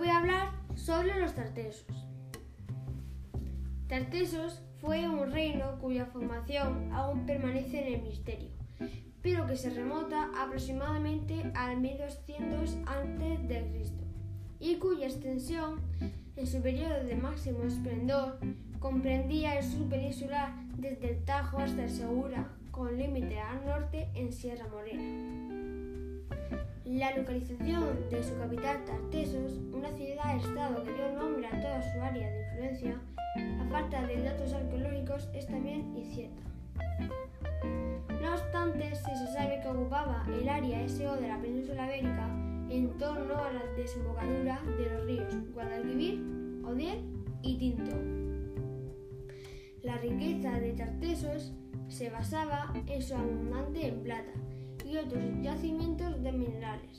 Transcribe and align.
voy 0.00 0.08
a 0.08 0.16
hablar 0.16 0.48
sobre 0.76 1.20
los 1.20 1.34
tartesos. 1.34 1.84
Tartesos 3.86 4.62
fue 4.80 5.06
un 5.06 5.30
reino 5.30 5.78
cuya 5.78 6.06
formación 6.06 6.90
aún 6.90 7.26
permanece 7.26 7.86
en 7.86 7.94
el 7.94 8.02
misterio, 8.02 8.48
pero 9.20 9.46
que 9.46 9.56
se 9.56 9.68
remota 9.68 10.30
aproximadamente 10.42 11.52
al 11.54 11.82
1200 11.82 12.78
a.C. 12.86 13.84
y 14.58 14.76
cuya 14.76 15.06
extensión 15.06 15.82
en 16.34 16.46
su 16.46 16.62
periodo 16.62 17.04
de 17.04 17.16
máximo 17.16 17.64
esplendor 17.64 18.38
comprendía 18.78 19.58
el 19.58 19.64
sur 19.64 19.86
peninsular 19.86 20.54
desde 20.78 21.10
el 21.10 21.24
Tajo 21.26 21.58
hasta 21.58 21.84
el 21.84 21.90
Segura, 21.90 22.48
con 22.70 22.96
límite 22.96 23.38
al 23.38 23.66
norte 23.66 24.08
en 24.14 24.32
Sierra 24.32 24.66
Morena. 24.68 25.59
La 26.90 27.16
localización 27.16 28.10
de 28.10 28.20
su 28.20 28.36
capital 28.36 28.84
Tartesos, 28.84 29.60
una 29.72 29.92
ciudad-estado 29.92 30.82
que 30.82 30.92
dio 30.92 31.12
nombre 31.12 31.46
a 31.46 31.60
toda 31.60 31.80
su 31.80 32.00
área 32.00 32.28
de 32.28 32.42
influencia, 32.42 33.00
a 33.60 33.64
falta 33.70 34.04
de 34.08 34.20
datos 34.20 34.52
arqueológicos, 34.52 35.28
es 35.32 35.46
también 35.46 35.96
incierta. 35.96 36.42
No 38.20 38.34
obstante, 38.34 38.92
si 38.96 39.14
se 39.14 39.32
sabe 39.32 39.60
que 39.62 39.68
ocupaba 39.68 40.26
el 40.36 40.48
área 40.48 40.88
SO 40.88 41.14
de 41.14 41.28
la 41.28 41.40
península 41.40 41.86
ibérica 41.86 42.26
en 42.70 42.98
torno 42.98 43.38
a 43.38 43.52
la 43.52 43.64
desembocadura 43.76 44.60
de 44.76 44.90
los 44.90 45.04
ríos 45.06 45.52
Guadalquivir, 45.54 46.20
Odiel 46.64 47.04
y 47.44 47.56
Tinto. 47.56 47.96
La 49.84 49.96
riqueza 49.98 50.58
de 50.58 50.72
Tartesos 50.72 51.52
se 51.86 52.10
basaba 52.10 52.74
en 52.88 53.00
su 53.00 53.14
abundante 53.14 53.86
en 53.86 54.02
plata 54.02 54.32
y 54.90 54.96
otros 54.96 55.22
yacimientos 55.40 56.20
de 56.22 56.32
minerales. 56.32 56.98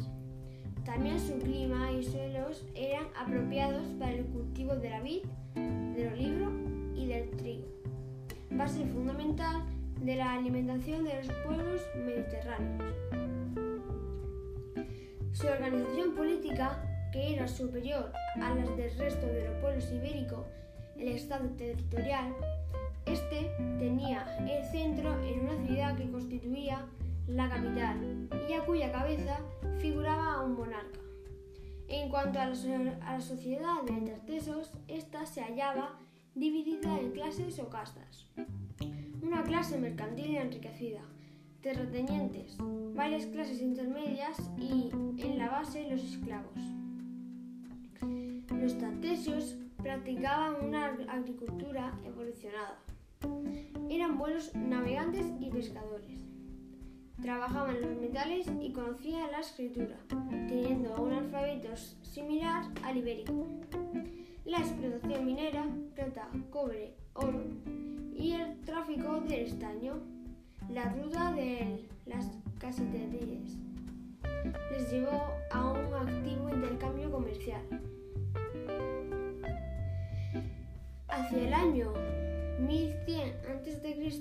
También 0.86 1.20
su 1.20 1.38
clima 1.40 1.92
y 1.92 2.04
suelos 2.04 2.66
eran 2.74 3.08
apropiados 3.20 3.86
para 4.00 4.14
el 4.14 4.26
cultivo 4.26 4.76
de 4.76 4.90
la 4.90 5.02
vid, 5.02 5.24
del 5.56 6.14
olivo 6.14 6.52
y 6.96 7.08
del 7.08 7.30
trigo, 7.32 7.68
base 8.52 8.86
fundamental 8.86 9.64
de 10.02 10.16
la 10.16 10.34
alimentación 10.34 11.04
de 11.04 11.16
los 11.16 11.28
pueblos 11.46 11.82
mediterráneos. 11.96 12.96
Su 15.34 15.48
organización 15.48 16.16
política, 16.16 16.82
que 17.12 17.34
era 17.34 17.48
superior 17.48 18.12
a 18.42 18.56
las 18.56 18.76
del 18.78 18.98
resto 18.98 19.28
de 19.28 19.50
los 19.50 19.58
pueblos 19.60 19.92
ibéricos, 19.92 20.46
el 20.98 21.10
Estado 21.10 21.50
territorial, 21.50 22.34
este 23.06 23.52
tenía 23.80 24.38
el 24.48 24.64
centro 24.72 25.14
en 25.24 25.42
una 25.42 25.68
ciudad 25.68 25.98
que 25.98 26.10
constituía 26.10 26.88
la 27.28 27.50
capital 27.50 28.30
y 28.50 28.54
a 28.54 28.66
cuya 28.66 28.92
cabeza 28.92 29.40
figuraba 29.80 30.44
un 30.44 30.56
monarca. 30.56 31.00
En 31.88 32.10
cuanto 32.10 32.40
a 32.40 32.46
la, 32.46 33.22
sociedad 33.22 33.84
de 33.86 34.12
Tartesos, 34.12 34.72
esta 34.88 35.26
se 35.26 35.42
hallaba 35.42 36.00
dividida 36.36 36.98
en 36.98 37.12
clases 37.12 37.60
o 37.60 37.70
castas. 37.70 38.28
Una 39.22 39.44
clase 39.44 39.78
mercantil 39.78 40.38
enriquecida, 40.38 41.02
terratenientes, 41.62 42.56
varias 42.96 43.26
clases 43.26 43.62
intermedias 43.62 44.50
y, 44.58 44.90
en 45.18 45.38
la 45.38 45.50
base, 45.50 45.90
los 45.90 46.04
esclavos. 46.04 46.58
Los 48.58 48.78
tartesios 48.78 49.58
practicaban 49.78 50.64
una 50.64 50.86
agricultura 51.10 51.92
evolucionada. 52.06 52.80
Eran 53.90 54.18
buenos 54.18 54.56
navegantes 54.56 55.26
y 55.40 55.50
pescadores. 55.50 56.31
Trabajaban 57.22 57.80
los 57.82 57.98
metales 57.98 58.48
y 58.60 58.72
conocían 58.72 59.32
la 59.32 59.42
escritura, 59.42 59.96
teniendo 60.48 60.96
un 60.96 61.14
alfabeto 61.14 61.76
similar 62.02 62.66
al 62.84 62.98
ibérico. 62.98 63.48
La 64.44 64.58
explotación 64.58 65.26
minera, 65.26 65.68
plata, 65.94 66.28
cobre, 66.50 66.96
oro 67.14 67.44
y 68.16 68.32
el 68.34 68.60
tráfico 68.62 69.22
del 69.22 69.46
estaño, 69.46 70.02
la 70.70 70.90
ruta 70.90 71.32
de 71.34 71.88
las 72.06 72.32
caseterías, 72.60 73.58
les 74.72 74.92
llevó 74.92 75.22
a 75.52 75.72
un 75.72 75.94
activo 75.94 76.50
intercambio 76.50 77.12
comercial. 77.12 77.62
Hacia 81.08 81.48
el 81.48 81.54
año 81.54 81.94
1100 82.60 83.30
a.C., 83.30 84.12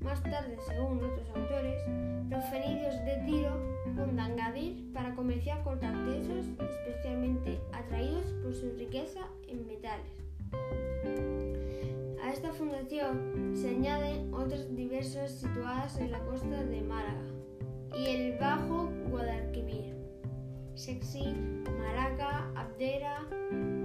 más 0.00 0.22
tarde, 0.22 0.56
según 0.66 0.98
otros 0.98 1.23
comerciar 5.44 5.62
con 5.62 5.78
tartesos, 5.78 6.46
especialmente 6.58 7.60
atraídos 7.72 8.24
por 8.42 8.54
su 8.54 8.70
riqueza 8.78 9.20
en 9.46 9.66
metales. 9.66 10.12
A 12.22 12.32
esta 12.32 12.52
fundación 12.52 13.52
se 13.54 13.68
añaden 13.68 14.32
otras 14.32 14.74
diversas 14.74 15.32
situadas 15.32 15.98
en 15.98 16.12
la 16.12 16.20
costa 16.20 16.64
de 16.64 16.80
Málaga 16.80 17.26
y 17.94 18.06
el 18.06 18.38
Bajo 18.38 18.90
Guadalquivir, 19.10 19.94
Sexy, 20.74 21.34
Maraca, 21.78 22.50
Abdera, 22.56 23.28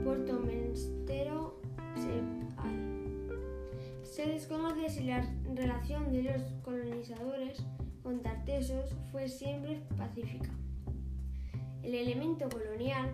Puerto 0.05 0.39
Menstero, 0.39 1.59
se 4.03 4.25
desconoce 4.25 4.89
si 4.89 5.03
la 5.03 5.25
relación 5.53 6.11
de 6.11 6.23
los 6.23 6.41
colonizadores 6.63 7.63
con 8.01 8.21
tartesos 8.21 8.95
fue 9.11 9.27
siempre 9.27 9.81
pacífica. 9.97 10.49
El 11.89 11.95
elemento 11.95 12.47
colonial 12.49 13.09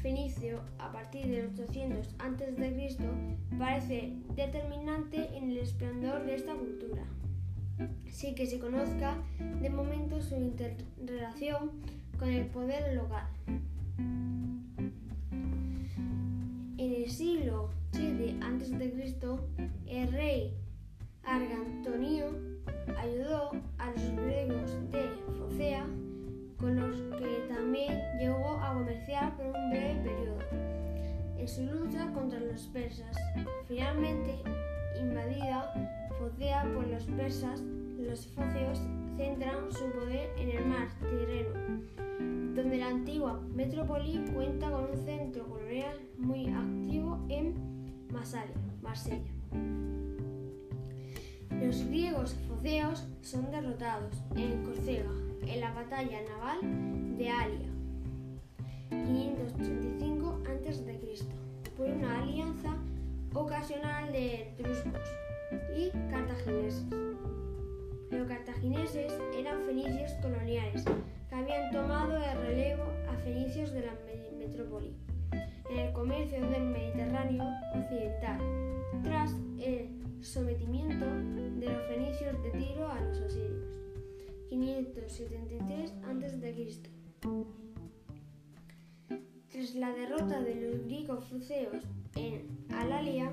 fenicio 0.00 0.60
a 0.78 0.90
partir 0.90 1.26
de 1.26 1.46
800 1.48 2.14
a.C. 2.18 2.96
parece 3.58 4.14
determinante 4.34 5.36
en 5.36 5.50
el 5.50 5.58
esplendor 5.58 6.24
de 6.24 6.36
esta 6.36 6.54
cultura, 6.54 7.02
sin 8.10 8.34
que 8.34 8.46
se 8.46 8.58
conozca 8.58 9.18
de 9.60 9.68
momento 9.68 10.22
su 10.22 10.36
interrelación 10.36 11.72
con 12.18 12.30
el 12.30 12.46
poder 12.46 12.94
local. 12.94 13.26
En 16.78 16.94
el 16.94 17.10
siglo 17.10 17.68
VII 17.92 18.40
a.C., 18.40 19.38
el 19.86 20.12
rey 20.12 20.54
Argantonio 21.24 22.24
ayudó 22.96 23.50
a 23.76 23.90
los 23.90 24.10
griegos 24.16 24.90
de 24.92 25.10
Focea, 25.38 25.86
con 26.58 26.76
los 26.76 26.96
que 27.18 27.46
también 27.48 28.00
llegó 28.18 28.58
a 28.60 28.74
comerciar 28.74 29.36
por 29.36 29.46
un 29.46 29.70
breve 29.70 30.00
periodo, 30.02 30.38
en 31.38 31.48
su 31.48 31.62
lucha 31.64 32.10
contra 32.12 32.40
los 32.40 32.62
persas. 32.66 33.16
Finalmente, 33.66 34.34
invadida 35.00 35.72
Focea 36.18 36.64
por 36.74 36.86
los 36.88 37.04
persas, 37.04 37.62
los 37.98 38.26
foceos 38.28 38.80
centran 39.16 39.70
su 39.70 39.88
poder 39.92 40.30
en 40.36 40.50
el 40.50 40.66
mar 40.66 40.88
Tirreno, 40.98 41.84
donde 42.54 42.78
la 42.78 42.88
antigua 42.88 43.40
metrópoli 43.54 44.24
cuenta 44.34 44.70
con 44.70 44.90
un 44.90 44.96
centro 45.04 45.46
colonial 45.46 45.96
muy 46.18 46.48
activo 46.48 47.24
en 47.28 48.08
Masalia, 48.12 48.56
Marsella. 48.82 49.30
Los 51.60 51.84
griegos 51.86 52.34
foceos 52.48 53.06
son 53.22 53.50
derrotados 53.50 54.22
en 54.34 54.62
Córcega 54.64 55.27
en 55.46 55.60
la 55.60 55.72
batalla 55.72 56.20
naval 56.22 57.16
de 57.16 57.30
Alia, 57.30 57.68
535 58.90 60.42
a.C., 60.46 60.98
por 61.76 61.88
una 61.88 62.22
alianza 62.22 62.76
ocasional 63.34 64.10
de 64.12 64.42
etruscos 64.42 65.00
y 65.76 65.90
cartagineses. 66.10 66.84
Los 68.10 68.26
cartagineses 68.26 69.12
eran 69.36 69.62
fenicios 69.62 70.12
coloniales 70.22 70.84
que 71.28 71.34
habían 71.34 71.70
tomado 71.70 72.16
el 72.16 72.38
relevo 72.38 72.84
a 73.08 73.16
fenicios 73.18 73.72
de 73.72 73.82
la 73.82 73.92
metrópoli 74.38 74.96
en 75.70 75.78
el 75.78 75.92
comercio 75.92 76.40
del 76.48 76.62
Mediterráneo 76.64 77.44
occidental, 77.74 78.40
tras 79.02 79.36
el 79.58 79.88
sometimiento 80.22 81.04
de 81.04 81.66
los 81.66 81.86
fenicios 81.86 82.42
de 82.42 82.50
Tiro 82.52 82.90
a 82.90 83.00
los 83.00 83.18
asirios, 83.20 83.77
573 84.48 85.92
a.C. 86.04 86.82
Tras 89.50 89.74
la 89.74 89.92
derrota 89.92 90.40
de 90.40 90.54
los 90.54 90.84
griegos 90.84 91.24
fuceos 91.24 91.84
en 92.14 92.46
Alalia 92.70 93.30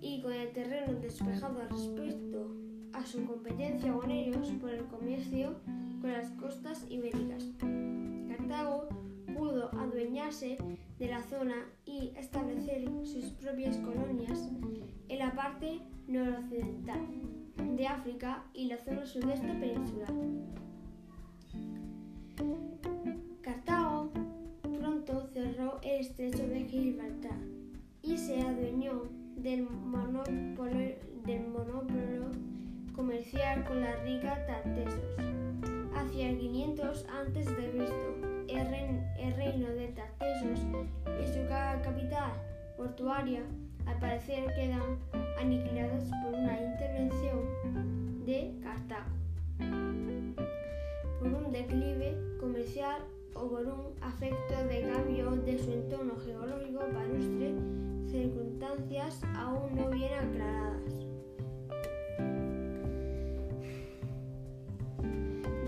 y 0.00 0.20
con 0.22 0.32
el 0.32 0.52
terreno 0.52 0.94
despejado 1.00 1.60
respecto 1.68 2.54
a 2.92 3.04
su 3.04 3.24
competencia 3.26 3.92
con 3.92 4.10
ellos 4.10 4.50
por 4.60 4.70
el 4.70 4.84
comercio 4.86 5.56
con 6.00 6.12
las 6.12 6.30
costas 6.32 6.86
ibéricas, 6.90 7.44
Cartago 8.28 8.88
pudo 9.34 9.70
adueñarse 9.78 10.56
de 10.98 11.08
la 11.08 11.22
zona 11.22 11.66
y 11.86 12.12
establecer 12.16 12.84
sus 13.04 13.24
propias 13.32 13.76
colonias 13.78 14.48
en 15.08 15.18
la 15.18 15.34
parte 15.34 15.80
noroccidental 16.06 17.00
de 17.84 17.88
África 17.88 18.42
y 18.54 18.64
la 18.68 18.78
zona 18.78 19.04
sudeste 19.04 19.46
peninsular. 19.46 20.08
Cartago 23.42 24.10
pronto 24.62 25.26
cerró 25.34 25.78
el 25.82 26.00
estrecho 26.00 26.48
de 26.48 26.64
Gibraltar 26.64 27.36
y 28.00 28.16
se 28.16 28.40
adueñó 28.40 29.02
del 29.36 29.68
monopolio, 29.68 30.96
comercial 32.96 33.66
con 33.66 33.82
la 33.82 33.96
rica 33.96 34.46
Tartesos. 34.46 35.04
Hacia 35.94 36.30
el 36.30 36.38
500 36.38 37.04
a.C., 37.04 37.40
el, 38.48 38.66
reino, 38.70 39.02
el 39.18 39.34
reino 39.34 39.68
de 39.68 39.88
Tartesos 39.88 40.60
y 41.22 41.26
su 41.26 41.46
capital 41.48 42.32
portuaria 42.78 43.42
al 43.84 43.98
parecer 43.98 44.46
quedan 44.54 45.23
aniquiladas 45.38 46.10
por 46.22 46.34
una 46.34 46.60
intervención 46.60 48.24
de 48.24 48.54
Cartago, 48.62 49.10
por 51.18 51.28
un 51.28 51.52
declive 51.52 52.16
comercial 52.40 53.02
o 53.34 53.48
por 53.48 53.66
un 53.66 53.94
afecto 54.02 54.54
de 54.68 54.82
cambio 54.82 55.30
de 55.32 55.58
su 55.58 55.72
entorno 55.72 56.16
geológico 56.24 56.80
palustre, 56.92 57.54
circunstancias 58.06 59.20
aún 59.36 59.74
no 59.74 59.90
bien 59.90 60.12
aclaradas. 60.14 60.94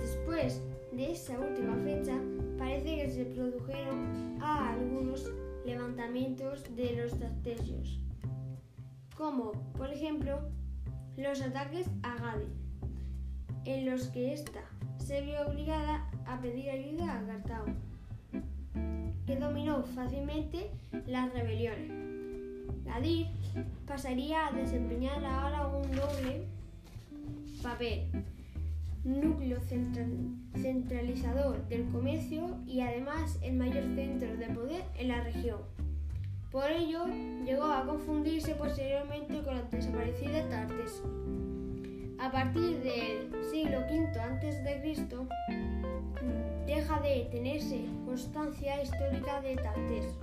Después 0.01 0.63
de 0.93 1.13
esa 1.13 1.39
última 1.39 1.77
fecha, 1.79 2.19
parece 2.59 2.97
que 2.97 3.11
se 3.11 3.25
produjeron 3.27 4.41
algunos 4.41 5.31
levantamientos 5.65 6.63
de 6.77 6.93
los 6.97 7.19
tartesios, 7.19 8.01
como 9.17 9.53
por 9.77 9.91
ejemplo 9.91 10.41
los 11.17 11.41
ataques 11.41 11.89
a 12.03 12.15
Gade, 12.17 12.47
en 13.65 13.91
los 13.91 14.09
que 14.09 14.33
ésta 14.35 14.61
se 14.99 15.23
vio 15.23 15.47
obligada 15.47 16.11
a 16.27 16.41
pedir 16.41 16.71
ayuda 16.71 17.19
a 17.19 17.27
Cartago, 17.27 17.67
que 19.27 19.37
dominó 19.37 19.83
fácilmente 19.83 20.71
las 21.07 21.33
rebeliones. 21.33 21.91
Gadir 22.85 23.29
pasaría 23.87 24.49
a 24.49 24.53
desempeñar 24.53 25.25
ahora 25.25 25.67
un 25.69 25.91
doble 25.93 26.47
papel, 27.63 28.09
núcleo 29.05 29.61
centralizador 30.55 31.67
del 31.69 31.89
comercio 31.89 32.59
y 32.67 32.81
además 32.81 33.39
el 33.43 33.57
mayor 33.57 33.85
centro 33.95 34.37
de 34.37 34.47
poder 34.49 34.85
en 34.99 35.09
la 35.09 35.23
región. 35.23 35.61
Por 36.57 36.71
ello, 36.71 37.05
llegó 37.45 37.65
a 37.65 37.85
confundirse 37.85 38.55
posteriormente 38.55 39.43
con 39.43 39.57
la 39.57 39.63
desaparecida 39.65 40.49
Tartes. 40.49 41.03
A 42.19 42.33
partir 42.33 42.79
del 42.79 43.31
siglo 43.51 43.81
V 43.81 44.19
a.C., 44.19 44.97
deja 46.65 47.01
de 47.01 47.29
tenerse 47.31 47.85
constancia 48.07 48.83
histórica 48.83 49.43
de 49.43 49.57
Tartesos. 49.57 50.17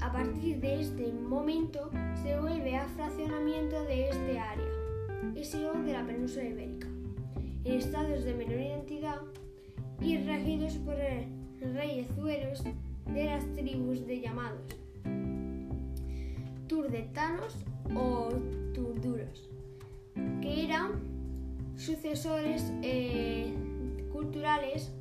A 0.00 0.10
partir 0.10 0.58
de 0.58 0.80
este 0.80 1.12
momento 1.12 1.92
se 2.20 2.36
vuelve 2.36 2.74
a 2.74 2.88
fraccionamiento 2.88 3.84
de 3.84 4.08
este 4.08 4.40
área, 4.40 4.72
y 5.36 5.44
sigo 5.44 5.74
de 5.74 5.92
la 5.92 6.04
península 6.04 6.46
ibérica, 6.46 6.88
en 7.62 7.72
estados 7.72 8.24
de 8.24 8.34
menor 8.34 8.58
identidad 8.58 9.20
y 10.00 10.18
regidos 10.24 10.74
por 10.78 10.96
reyezuelos 11.60 12.64
de 13.06 13.24
las 13.24 13.46
tribus 13.54 14.06
de 14.06 14.20
llamados 14.20 14.84
turdetanos 16.66 17.54
o 17.94 18.30
turduros, 18.72 19.48
que 20.40 20.64
eran 20.64 20.92
sucesores 21.76 22.72
eh, 22.82 23.54
culturales 24.12 24.92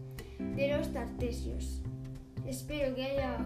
de 0.56 0.76
los 0.76 0.92
tartesios. 0.92 1.82
Espero 2.46 2.94
que 2.96 3.04
haya... 3.04 3.38